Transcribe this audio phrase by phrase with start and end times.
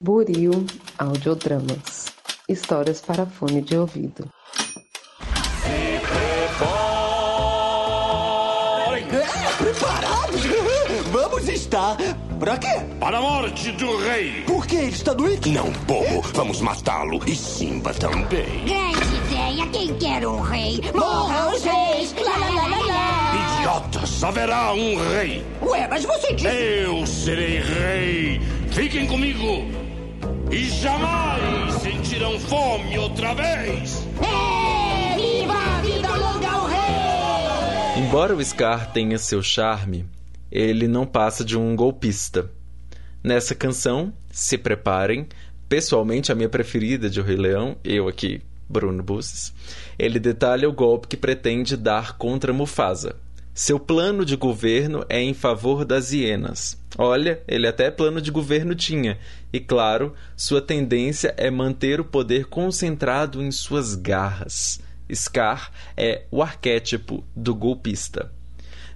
[0.00, 0.64] Buril
[0.96, 2.06] Audiodramas
[2.48, 4.30] Histórias para fone de ouvido.
[9.58, 10.40] Preparados?
[11.10, 11.96] Vamos estar.
[12.38, 12.80] Pra quê?
[13.00, 14.44] Para a morte do rei!
[14.46, 15.48] Por que ele está doente?
[15.50, 16.22] Não, bobo.
[16.32, 17.20] Vamos matá-lo.
[17.26, 18.64] E Simba também.
[18.64, 20.80] Grande ideia, quem quer um rei?
[20.94, 22.14] Morra os reis!
[22.24, 23.58] Lá, lá, lá, lá.
[23.58, 25.44] Idiotas, haverá um rei.
[25.60, 26.46] Ué, mas você disse...
[26.46, 28.40] Eu serei rei.
[28.70, 29.87] Fiquem comigo.
[30.50, 34.02] E jamais sentirão fome outra vez.
[34.22, 38.02] É, viva a vida longa ao rei!
[38.02, 40.06] Embora o Scar tenha seu charme,
[40.50, 42.50] ele não passa de um golpista.
[43.22, 45.26] Nessa canção, se preparem,
[45.68, 49.52] pessoalmente a minha preferida de O Rei Leão, eu aqui, Bruno Busses,
[49.98, 53.16] ele detalha o golpe que pretende dar contra Mufasa.
[53.58, 56.80] Seu plano de governo é em favor das hienas.
[56.96, 59.18] Olha, ele até plano de governo tinha.
[59.52, 64.80] E claro, sua tendência é manter o poder concentrado em suas garras.
[65.12, 68.30] Scar é o arquétipo do golpista.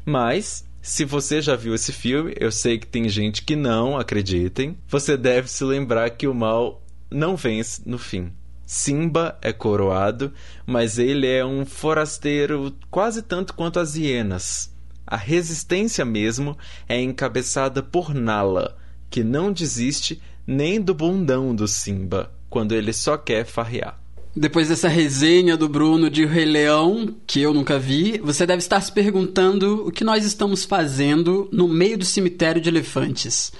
[0.04, 4.78] Mas, se você já viu esse filme, eu sei que tem gente que não, acreditem,
[4.86, 8.32] você deve se lembrar que o mal não vence no fim.
[8.75, 10.33] Simba é coroado,
[10.65, 14.75] mas ele é um forasteiro quase tanto quanto as hienas.
[15.06, 16.56] A resistência mesmo
[16.89, 18.75] é encabeçada por Nala,
[19.11, 24.00] que não desiste nem do bundão do Simba, quando ele só quer farrear.
[24.34, 28.81] Depois dessa resenha do Bruno de Rei Leão, que eu nunca vi, você deve estar
[28.81, 33.53] se perguntando o que nós estamos fazendo no meio do cemitério de elefantes.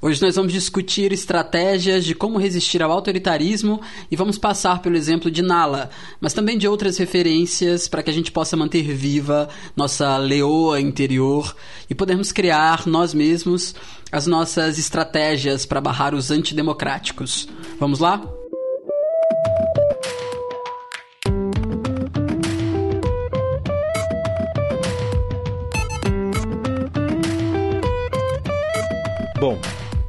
[0.00, 5.30] Hoje nós vamos discutir estratégias de como resistir ao autoritarismo e vamos passar pelo exemplo
[5.30, 10.16] de Nala, mas também de outras referências para que a gente possa manter viva nossa
[10.16, 11.54] leoa interior
[11.88, 13.74] e podermos criar nós mesmos
[14.12, 17.48] as nossas estratégias para barrar os antidemocráticos.
[17.80, 18.22] Vamos lá?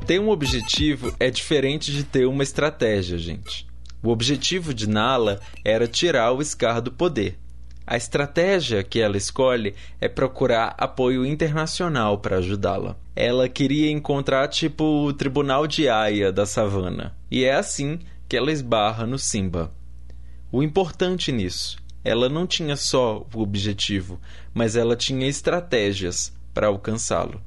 [0.06, 3.66] Ter um objetivo é diferente de ter uma estratégia, gente.
[4.04, 7.40] O objetivo de Nala era tirar o Scar do poder.
[7.88, 12.96] A estratégia que ela escolhe é procurar apoio internacional para ajudá-la.
[13.16, 17.16] Ela queria encontrar tipo o Tribunal de Aya da Savana.
[17.32, 18.00] E é assim
[18.30, 19.72] que ela esbarra no Simba.
[20.52, 24.20] O importante nisso, ela não tinha só o objetivo,
[24.54, 27.42] mas ela tinha estratégias para alcançá-lo.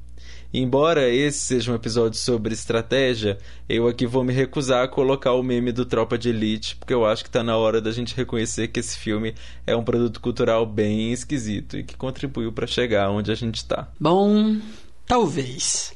[0.51, 3.37] Embora esse seja um episódio sobre estratégia,
[3.67, 7.05] eu aqui vou me recusar a colocar o meme do Tropa de Elite, porque eu
[7.05, 9.35] acho que está na hora da gente reconhecer que esse filme
[9.67, 13.87] é um produto cultural bem esquisito e que contribuiu para chegar onde a gente está.
[13.99, 14.57] Bom,
[15.05, 15.93] talvez.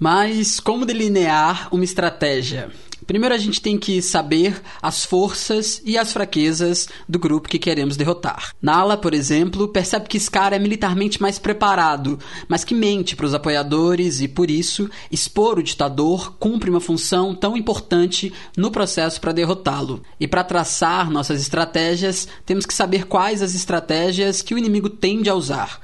[0.00, 2.70] Mas como delinear uma estratégia?
[3.06, 7.96] Primeiro a gente tem que saber as forças e as fraquezas do grupo que queremos
[7.96, 8.54] derrotar.
[8.60, 12.18] Nala, por exemplo, percebe que Scar é militarmente mais preparado,
[12.48, 17.34] mas que mente para os apoiadores e, por isso, expor o ditador cumpre uma função
[17.34, 20.02] tão importante no processo para derrotá-lo.
[20.18, 25.28] E para traçar nossas estratégias, temos que saber quais as estratégias que o inimigo tende
[25.28, 25.80] a usar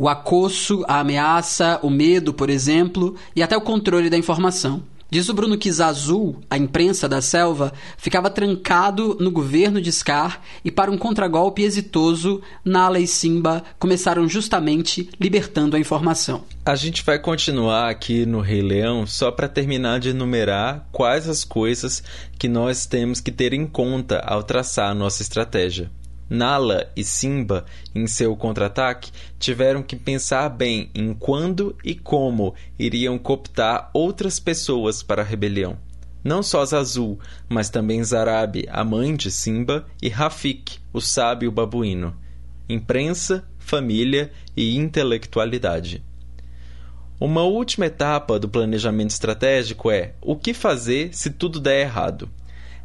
[0.00, 4.82] o acosso, a ameaça, o medo, por exemplo, e até o controle da informação.
[5.10, 10.40] Diz o Bruno que Zazul, a imprensa da selva, ficava trancado no governo de Scar
[10.64, 16.44] e, para um contragolpe exitoso, Nala e Simba começaram justamente libertando a informação.
[16.64, 21.42] A gente vai continuar aqui no Rei Leão só para terminar de enumerar quais as
[21.42, 22.04] coisas
[22.38, 25.90] que nós temos que ter em conta ao traçar a nossa estratégia.
[26.30, 33.18] Nala e Simba, em seu contra-ataque, tiveram que pensar bem em quando e como iriam
[33.18, 35.76] cooptar outras pessoas para a rebelião.
[36.22, 42.16] Não só Zazul, mas também Zarabi, a mãe de Simba, e Rafik, o sábio babuíno.
[42.68, 46.04] Imprensa, família e intelectualidade.
[47.18, 52.30] Uma última etapa do planejamento estratégico é o que fazer se tudo der errado.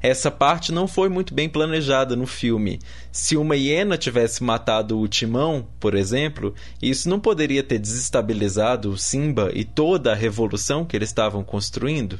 [0.08, 2.80] Essa parte não foi muito bem planejada no filme.
[3.12, 8.98] Se uma hiena tivesse matado o Timão, por exemplo, isso não poderia ter desestabilizado o
[9.00, 12.20] Simba e toda a revolução que eles estavam construindo?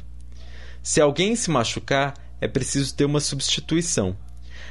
[0.82, 4.16] Se alguém se machucar, é preciso ter uma substituição.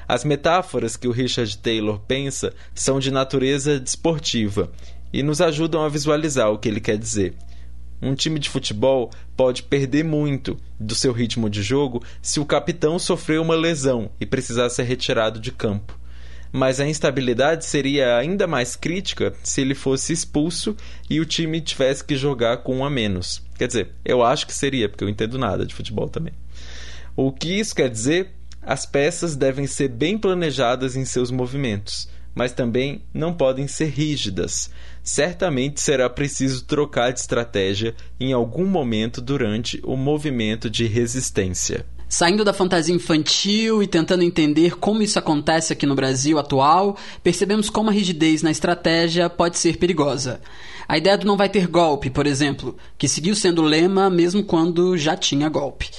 [0.06, 4.70] As metáforas que o Richard Taylor pensa são de natureza desportiva
[5.14, 7.34] e nos ajudam a visualizar o que ele quer dizer.
[8.06, 13.00] Um time de futebol pode perder muito do seu ritmo de jogo se o capitão
[13.00, 15.98] sofrer uma lesão e precisar ser retirado de campo.
[16.52, 20.78] Mas a instabilidade seria ainda mais crítica se ele fosse expulso
[21.10, 23.42] e o time tivesse que jogar com um a menos.
[23.58, 26.34] Quer dizer, eu acho que seria, porque eu entendo nada de futebol também.
[27.16, 28.30] O que isso quer dizer?
[28.62, 34.70] As peças devem ser bem planejadas em seus movimentos, mas também não podem ser rígidas.
[35.02, 41.86] Certamente será preciso trocar de estratégia em algum momento durante o movimento de resistência.
[42.08, 47.70] Saindo da fantasia infantil e tentando entender como isso acontece aqui no Brasil atual, percebemos
[47.70, 50.40] como a rigidez na estratégia pode ser perigosa.
[50.88, 54.96] A ideia do não vai ter golpe, por exemplo, que seguiu sendo lema mesmo quando
[54.98, 55.90] já tinha golpe.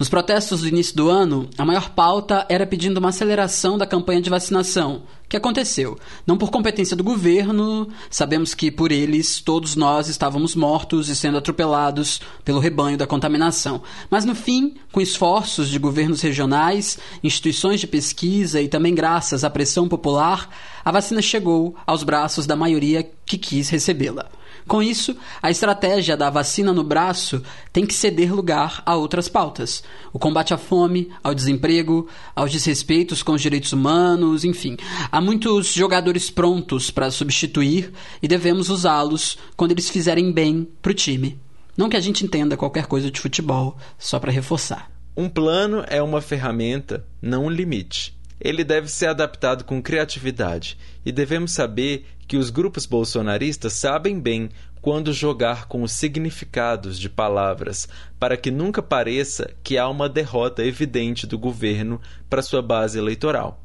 [0.00, 4.22] Nos protestos do início do ano, a maior pauta era pedindo uma aceleração da campanha
[4.22, 5.98] de vacinação, que aconteceu.
[6.26, 11.36] Não por competência do governo, sabemos que por eles todos nós estávamos mortos e sendo
[11.36, 13.82] atropelados pelo rebanho da contaminação.
[14.10, 19.50] Mas no fim, com esforços de governos regionais, instituições de pesquisa e também graças à
[19.50, 20.48] pressão popular,
[20.82, 24.30] a vacina chegou aos braços da maioria que quis recebê-la.
[24.66, 27.42] Com isso, a estratégia da vacina no braço
[27.72, 33.22] tem que ceder lugar a outras pautas: o combate à fome, ao desemprego, aos desrespeitos
[33.22, 34.76] com os direitos humanos, enfim.
[35.10, 37.92] Há muitos jogadores prontos para substituir
[38.22, 41.38] e devemos usá-los quando eles fizerem bem para o time.
[41.76, 44.90] Não que a gente entenda qualquer coisa de futebol, só para reforçar.
[45.16, 48.19] Um plano é uma ferramenta, não um limite.
[48.40, 54.48] Ele deve ser adaptado com criatividade e devemos saber que os grupos bolsonaristas sabem bem
[54.80, 57.88] quando jogar com os significados de palavras,
[58.18, 62.00] para que nunca pareça que há uma derrota evidente do governo
[62.30, 63.62] para sua base eleitoral.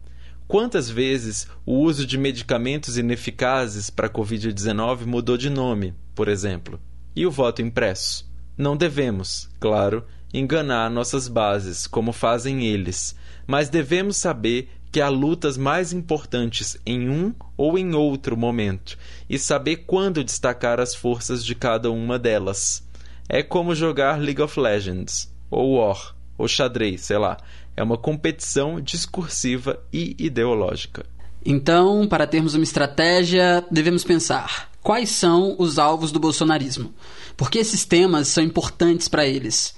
[0.47, 6.79] Quantas vezes o uso de medicamentos ineficazes para a Covid-19 mudou de nome, por exemplo?
[7.15, 8.29] E o voto impresso?
[8.57, 13.15] Não devemos, claro, enganar nossas bases, como fazem eles,
[13.47, 18.97] mas devemos saber que há lutas mais importantes em um ou em outro momento
[19.29, 22.81] e saber quando destacar as forças de cada uma delas.
[23.27, 27.37] É como jogar League of Legends, ou War, ou xadrez, sei lá.
[27.75, 31.05] É uma competição discursiva e ideológica.
[31.45, 36.93] Então, para termos uma estratégia, devemos pensar quais são os alvos do bolsonarismo.
[37.35, 39.75] Porque esses temas são importantes para eles.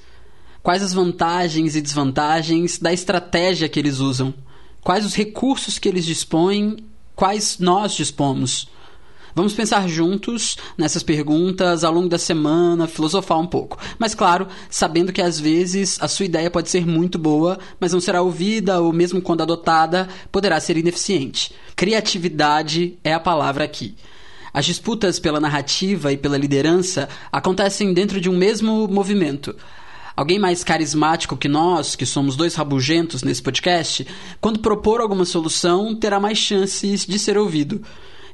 [0.68, 4.34] Quais as vantagens e desvantagens da estratégia que eles usam?
[4.82, 6.76] quais os recursos que eles dispõem,
[7.16, 8.68] quais nós dispomos.
[9.34, 13.78] Vamos pensar juntos nessas perguntas ao longo da semana, filosofar um pouco.
[13.98, 18.02] Mas, claro, sabendo que às vezes a sua ideia pode ser muito boa, mas não
[18.02, 21.54] será ouvida ou, mesmo quando adotada, poderá ser ineficiente.
[21.78, 23.96] Criatividade é a palavra aqui.
[24.54, 29.56] As disputas pela narrativa e pela liderança acontecem dentro de um mesmo movimento
[30.18, 34.08] alguém mais carismático que nós, que somos dois rabugentos nesse podcast,
[34.42, 37.84] quando propor alguma solução, terá mais chances de ser ouvido.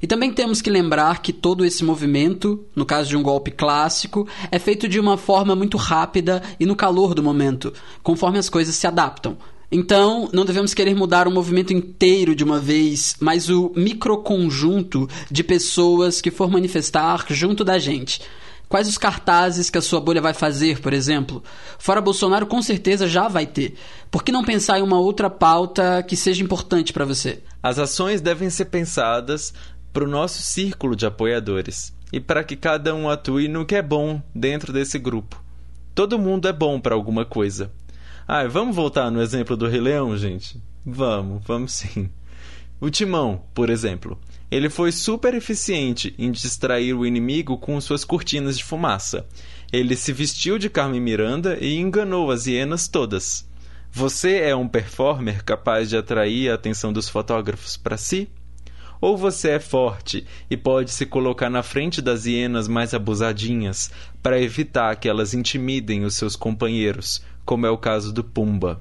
[0.02, 4.26] E também temos que lembrar que todo esse movimento, no caso de um golpe clássico,
[4.50, 8.76] é feito de uma forma muito rápida e no calor do momento, conforme as coisas
[8.76, 9.38] se adaptam.
[9.70, 15.44] Então, não devemos querer mudar o movimento inteiro de uma vez, mas o microconjunto de
[15.44, 18.22] pessoas que for manifestar junto da gente.
[18.74, 21.44] Quais os cartazes que a sua bolha vai fazer, por exemplo?
[21.78, 23.76] Fora Bolsonaro, com certeza já vai ter.
[24.10, 27.44] Por que não pensar em uma outra pauta que seja importante para você?
[27.62, 29.54] As ações devem ser pensadas
[29.94, 33.82] para o nosso círculo de apoiadores e para que cada um atue no que é
[33.84, 35.40] bom dentro desse grupo.
[35.94, 37.72] Todo mundo é bom para alguma coisa.
[38.28, 40.60] Ah, vamos voltar no exemplo do Rei Leão, gente?
[40.84, 42.10] Vamos, vamos sim.
[42.82, 44.18] O Timão, por exemplo.
[44.54, 49.26] Ele foi super eficiente em distrair o inimigo com suas cortinas de fumaça.
[49.72, 53.50] Ele se vestiu de Carmen Miranda e enganou as hienas todas.
[53.92, 58.30] Você é um performer capaz de atrair a atenção dos fotógrafos para si?
[59.02, 63.90] Ou você é forte e pode se colocar na frente das hienas mais abusadinhas
[64.22, 68.80] para evitar que elas intimidem os seus companheiros, como é o caso do Pumba?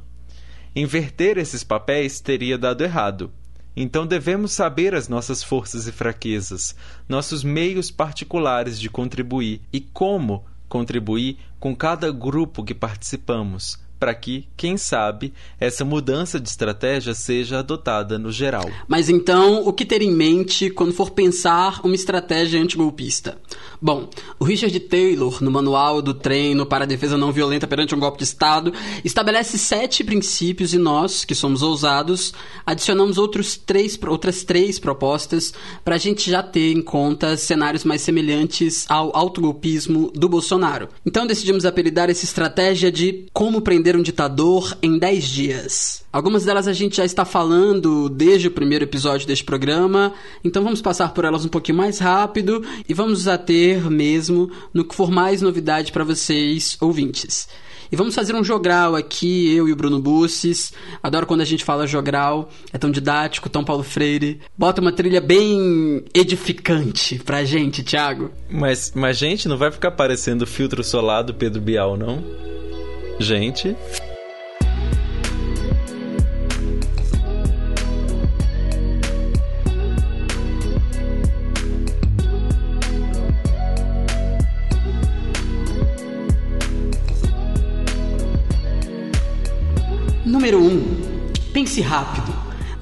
[0.76, 3.33] Inverter esses papéis teria dado errado.
[3.75, 6.75] Então devemos saber as nossas forças e fraquezas,
[7.09, 14.49] nossos meios particulares de contribuir e como contribuir com cada grupo que participamos, para que,
[14.57, 18.69] quem sabe, essa mudança de estratégia seja adotada no geral.
[18.89, 23.39] Mas então, o que ter em mente quando for pensar uma estratégia antigolpista?
[23.81, 28.01] Bom, o Richard Taylor, no Manual do Treino para a Defesa Não Violenta perante um
[28.01, 28.73] Golpe de Estado,
[29.05, 32.33] estabelece sete princípios e nós, que somos ousados,
[32.67, 35.55] adicionamos outros três, outras três propostas
[35.85, 40.89] para a gente já ter em conta cenários mais semelhantes ao autogolpismo do Bolsonaro.
[41.07, 46.05] Então decidimos apelidar essa estratégia de como prender um ditador em 10 dias.
[46.13, 50.13] Algumas delas a gente já está falando desde o primeiro episódio deste programa,
[50.45, 54.85] então vamos passar por elas um pouquinho mais rápido e vamos nos ater mesmo no
[54.85, 57.49] que for mais novidade para vocês, ouvintes.
[57.93, 60.73] E vamos fazer um jogral aqui, eu e o Bruno Busses.
[61.03, 64.41] Adoro quando a gente fala jogral, é tão didático, tão Paulo Freire.
[64.57, 68.31] Bota uma trilha bem edificante pra gente, Thiago.
[68.51, 72.25] Mas, mas gente, não vai ficar parecendo filtro solar do Pedro Bial, não?
[73.19, 73.76] Gente.
[90.25, 90.62] Número 1.
[90.62, 92.32] Um, pense rápido.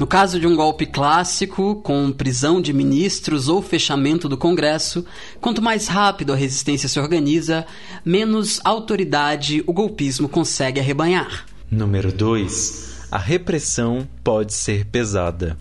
[0.01, 5.05] No caso de um golpe clássico, com prisão de ministros ou fechamento do Congresso,
[5.43, 7.67] quanto mais rápido a resistência se organiza,
[8.03, 11.45] menos autoridade o golpismo consegue arrebanhar.
[11.71, 13.09] Número 2.
[13.11, 15.59] A repressão pode ser pesada.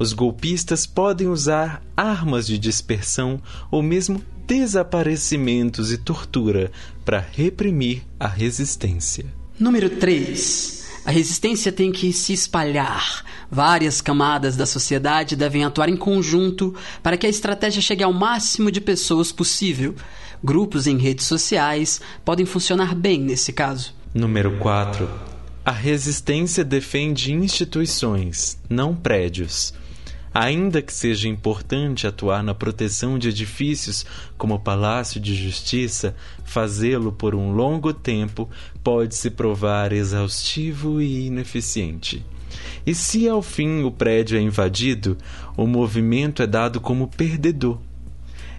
[0.00, 3.40] Os golpistas podem usar armas de dispersão
[3.70, 6.72] ou mesmo desaparecimentos e tortura
[7.04, 9.26] para reprimir a resistência.
[9.60, 10.85] Número 3.
[11.06, 13.24] A resistência tem que se espalhar.
[13.48, 18.72] Várias camadas da sociedade devem atuar em conjunto para que a estratégia chegue ao máximo
[18.72, 19.94] de pessoas possível.
[20.42, 23.94] Grupos em redes sociais podem funcionar bem nesse caso.
[24.12, 25.08] Número 4.
[25.64, 29.72] A resistência defende instituições, não prédios.
[30.38, 34.04] Ainda que seja importante atuar na proteção de edifícios
[34.36, 36.14] como o Palácio de Justiça,
[36.44, 38.46] fazê-lo por um longo tempo
[38.84, 42.22] pode se provar exaustivo e ineficiente.
[42.84, 45.16] E se ao fim o prédio é invadido,
[45.56, 47.80] o movimento é dado como perdedor.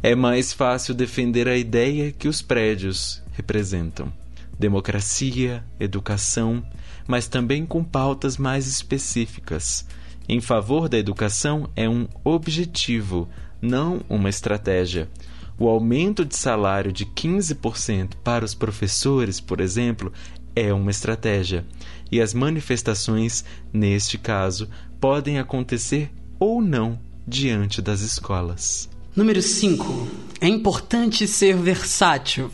[0.01, 4.11] É mais fácil defender a ideia que os prédios representam:
[4.57, 6.65] democracia, educação,
[7.05, 9.85] mas também com pautas mais específicas
[10.29, 13.29] em favor da educação é um objetivo,
[13.61, 15.09] não uma estratégia.
[15.57, 20.11] O aumento de salário de 15% para os professores, por exemplo,
[20.55, 21.65] é uma estratégia.
[22.11, 24.69] E as manifestações, neste caso,
[24.99, 28.89] podem acontecer ou não diante das escolas.
[29.15, 30.07] Número 5.
[30.39, 32.51] É importante ser versátil.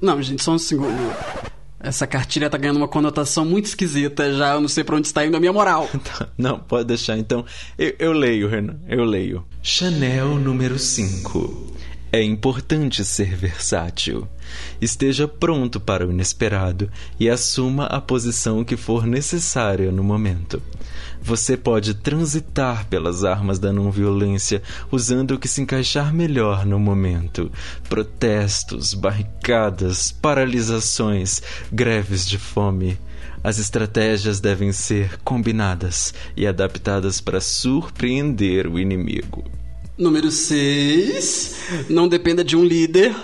[0.00, 1.14] Não, gente, só um segundo.
[1.82, 4.54] Essa cartilha tá ganhando uma conotação muito esquisita já.
[4.54, 5.90] Eu não sei pra onde está indo a minha moral.
[6.38, 7.18] não, pode deixar.
[7.18, 7.44] Então,
[7.76, 8.76] eu, eu leio, Renan.
[8.88, 9.44] Eu leio.
[9.60, 11.72] Chanel número 5.
[12.12, 14.28] É importante ser versátil.
[14.80, 20.62] Esteja pronto para o inesperado e assuma a posição que for necessária no momento.
[21.24, 24.60] Você pode transitar pelas armas da não violência
[24.90, 27.50] usando o que se encaixar melhor no momento.
[27.88, 31.40] Protestos, barricadas, paralisações,
[31.72, 32.98] greves de fome.
[33.44, 39.44] As estratégias devem ser combinadas e adaptadas para surpreender o inimigo.
[39.96, 41.88] Número 6.
[41.88, 43.14] Não dependa de um líder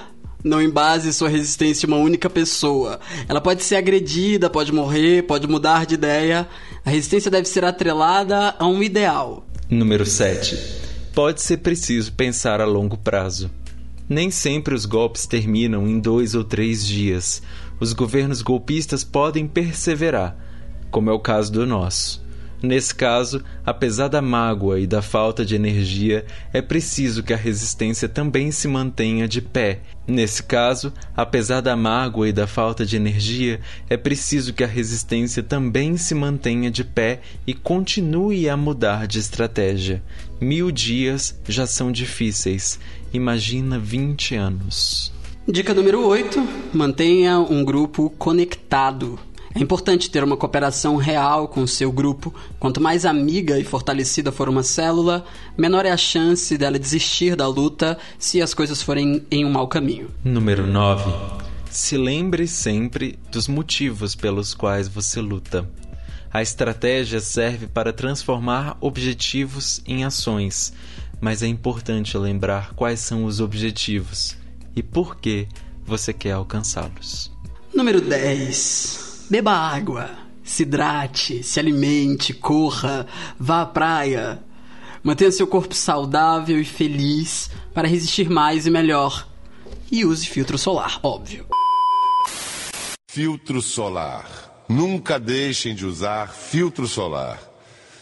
[0.42, 3.00] não embase sua resistência em uma única pessoa.
[3.28, 6.48] Ela pode ser agredida, pode morrer, pode mudar de ideia.
[6.84, 9.46] A resistência deve ser atrelada a um ideal.
[9.68, 10.56] Número 7.
[11.14, 13.50] Pode ser preciso pensar a longo prazo.
[14.08, 17.42] Nem sempre os golpes terminam em dois ou três dias.
[17.78, 20.36] Os governos golpistas podem perseverar,
[20.90, 22.26] como é o caso do nosso.
[22.62, 28.08] Nesse caso, apesar da mágoa e da falta de energia, é preciso que a resistência
[28.08, 29.80] também se mantenha de pé.
[30.06, 35.42] Nesse caso, apesar da mágoa e da falta de energia, é preciso que a resistência
[35.42, 40.02] também se mantenha de pé e continue a mudar de estratégia.
[40.40, 42.80] Mil dias já são difíceis.
[43.12, 45.12] Imagina 20 anos.
[45.46, 49.18] Dica número 8: mantenha um grupo conectado.
[49.54, 52.34] É importante ter uma cooperação real com o seu grupo.
[52.58, 55.24] Quanto mais amiga e fortalecida for uma célula,
[55.56, 59.66] menor é a chance dela desistir da luta se as coisas forem em um mau
[59.66, 60.10] caminho.
[60.22, 61.10] Número 9.
[61.70, 65.68] Se lembre sempre dos motivos pelos quais você luta.
[66.30, 70.72] A estratégia serve para transformar objetivos em ações,
[71.20, 74.36] mas é importante lembrar quais são os objetivos
[74.76, 75.48] e por que
[75.84, 77.32] você quer alcançá-los.
[77.74, 79.07] Número 10.
[79.30, 80.10] Beba água,
[80.42, 83.06] se hidrate, se alimente, corra,
[83.38, 84.42] vá à praia.
[85.02, 89.28] Mantenha seu corpo saudável e feliz para resistir mais e melhor.
[89.92, 91.46] E use filtro solar, óbvio.
[93.10, 94.64] Filtro solar.
[94.66, 97.38] Nunca deixem de usar filtro solar.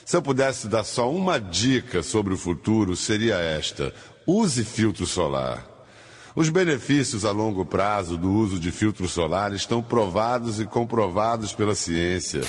[0.04, 3.92] Se eu pudesse dar só uma dica sobre o futuro, seria esta:
[4.24, 5.75] use filtro solar.
[6.36, 11.74] Os benefícios a longo prazo do uso de filtro solar estão provados e comprovados pela
[11.74, 12.42] ciência.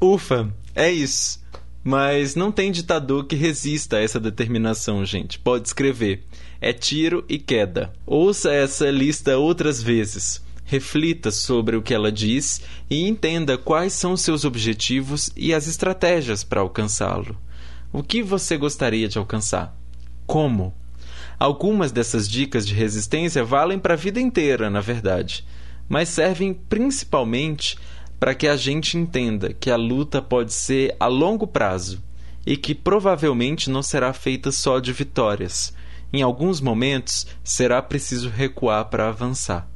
[0.00, 1.42] Ufa, é isso.
[1.82, 5.36] Mas não tem ditador que resista a essa determinação, gente.
[5.36, 6.24] Pode escrever.
[6.60, 7.92] É tiro e queda.
[8.06, 10.40] Ouça essa lista outras vezes.
[10.64, 16.44] Reflita sobre o que ela diz e entenda quais são seus objetivos e as estratégias
[16.44, 17.36] para alcançá-lo.
[17.92, 19.76] O que você gostaria de alcançar?
[20.24, 20.72] Como?
[21.42, 25.44] Algumas dessas dicas de resistência valem para a vida inteira, na verdade,
[25.88, 27.76] mas servem principalmente
[28.20, 32.00] para que a gente entenda que a luta pode ser a longo prazo
[32.46, 35.74] e que provavelmente não será feita só de vitórias.
[36.12, 39.68] Em alguns momentos será preciso recuar para avançar.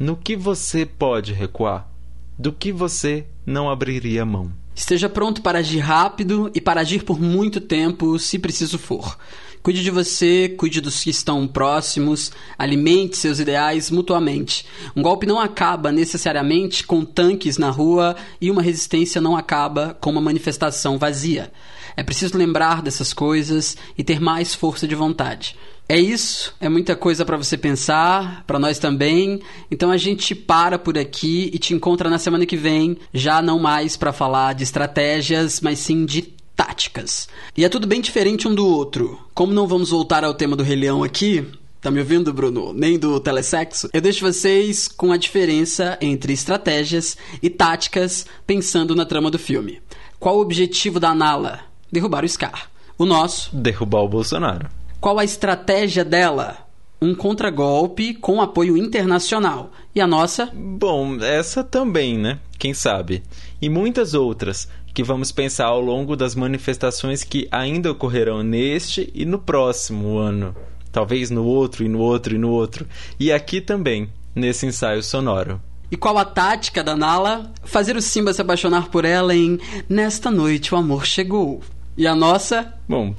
[0.00, 1.88] No que você pode recuar?
[2.36, 4.52] Do que você não abriria mão?
[4.74, 9.16] Esteja pronto para agir rápido e para agir por muito tempo, se preciso for.
[9.62, 14.66] Cuide de você, cuide dos que estão próximos, alimente seus ideais mutuamente.
[14.96, 20.10] Um golpe não acaba necessariamente com tanques na rua e uma resistência não acaba com
[20.10, 21.52] uma manifestação vazia.
[21.96, 25.56] É preciso lembrar dessas coisas e ter mais força de vontade.
[25.88, 29.40] É isso, é muita coisa para você pensar, para nós também.
[29.70, 33.60] Então a gente para por aqui e te encontra na semana que vem, já não
[33.60, 37.28] mais para falar de estratégias, mas sim de táticas.
[37.56, 39.18] E é tudo bem diferente um do outro.
[39.34, 41.46] Como não vamos voltar ao tema do Rei Leão aqui,
[41.82, 42.72] Tá me ouvindo, Bruno?
[42.72, 43.90] Nem do telesexo?
[43.92, 49.82] Eu deixo vocês com a diferença entre estratégias e táticas pensando na trama do filme.
[50.16, 51.58] Qual o objetivo da Nala?
[51.90, 52.70] Derrubar o Scar.
[52.96, 53.50] O nosso?
[53.52, 54.70] Derrubar o Bolsonaro.
[55.00, 56.58] Qual a estratégia dela?
[57.00, 59.72] Um contragolpe com apoio internacional.
[59.92, 60.48] E a nossa?
[60.54, 62.38] Bom, essa também, né?
[62.60, 63.24] Quem sabe?
[63.60, 69.24] E muitas outras que vamos pensar ao longo das manifestações que ainda ocorrerão neste e
[69.24, 70.54] no próximo ano.
[70.90, 72.86] Talvez no outro, e no outro, e no outro.
[73.18, 75.60] E aqui também, nesse ensaio sonoro.
[75.90, 77.52] E qual a tática da Nala?
[77.64, 79.58] Fazer o Simba se apaixonar por ela em
[79.88, 81.62] Nesta Noite o Amor Chegou.
[81.96, 82.74] E a nossa?
[82.88, 83.14] Bom,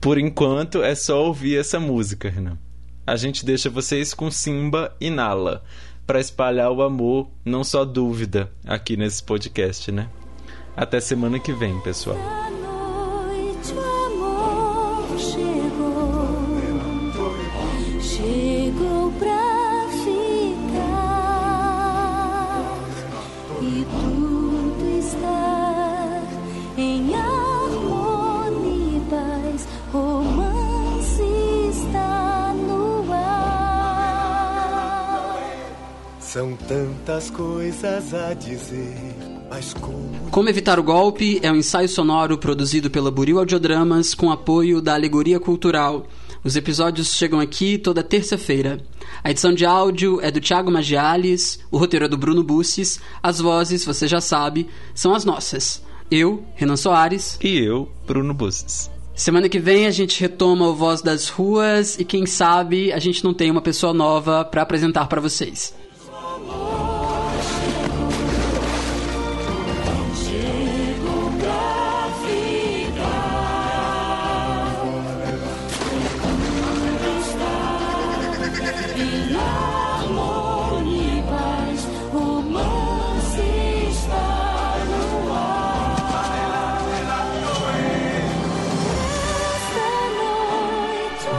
[0.00, 2.58] por enquanto é só ouvir essa música, Renan.
[3.06, 5.62] A gente deixa vocês com Simba e Nala
[6.06, 10.08] para espalhar o amor, não só dúvida, aqui nesse podcast, né?
[10.76, 12.18] Até semana que vem, pessoal.
[36.20, 39.23] São tantas coisas a dizer.
[39.72, 40.48] Como...
[40.48, 45.40] Evitar o Golpe é um ensaio sonoro produzido pela Buril Audiodramas com apoio da Alegoria
[45.40, 46.06] Cultural.
[46.44, 48.78] Os episódios chegam aqui toda terça-feira.
[49.22, 53.40] A edição de áudio é do Thiago Magiales, o roteiro é do Bruno Bussis, as
[53.40, 55.82] vozes, você já sabe, são as nossas.
[56.10, 57.38] Eu, Renan Soares.
[57.42, 58.90] E eu, Bruno Bussis.
[59.14, 63.24] Semana que vem a gente retoma o Voz das Ruas e quem sabe a gente
[63.24, 65.72] não tem uma pessoa nova para apresentar para vocês.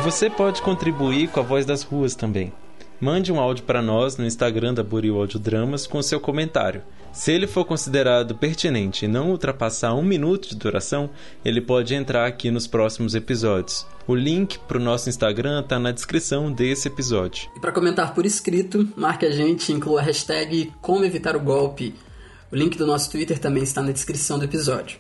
[0.06, 2.54] Você pode contribuir com a Voz das Ruas também.
[3.02, 6.84] Mande um áudio para nós no Instagram da Buril Audiodramas com seu comentário.
[7.12, 11.10] Se ele for considerado pertinente e não ultrapassar um minuto de duração,
[11.44, 13.84] ele pode entrar aqui nos próximos episódios.
[14.06, 17.50] O link para o nosso Instagram está na descrição desse episódio.
[17.56, 21.40] E para comentar por escrito, marque a gente e inclua a hashtag Como Evitar o
[21.40, 21.96] Golpe.
[22.52, 25.00] O link do nosso Twitter também está na descrição do episódio.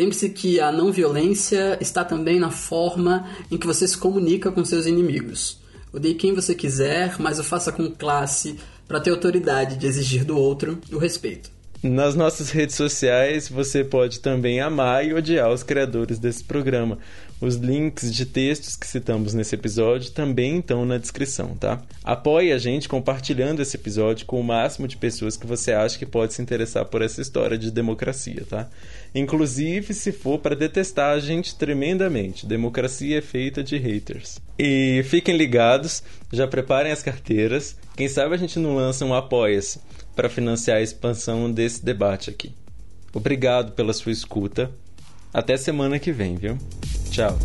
[0.00, 4.64] Lembre-se que a não violência está também na forma em que você se comunica com
[4.64, 5.58] seus inimigos.
[5.92, 8.58] Odeie quem você quiser, mas o faça com classe
[8.88, 11.50] para ter autoridade de exigir do outro o respeito.
[11.82, 16.98] Nas nossas redes sociais você pode também amar e odiar os criadores desse programa.
[17.40, 21.80] Os links de textos que citamos nesse episódio também estão na descrição, tá?
[22.04, 26.04] Apoie a gente compartilhando esse episódio com o máximo de pessoas que você acha que
[26.04, 28.68] pode se interessar por essa história de democracia, tá?
[29.14, 32.44] Inclusive se for para detestar a gente tremendamente.
[32.44, 34.38] Democracia é feita de haters.
[34.58, 37.74] E fiquem ligados, já preparem as carteiras.
[37.96, 39.80] Quem sabe a gente não lança um apoia-se
[40.20, 42.52] para financiar a expansão desse debate aqui.
[43.10, 44.70] Obrigado pela sua escuta.
[45.32, 46.58] Até semana que vem, viu?
[47.10, 47.38] Tchau.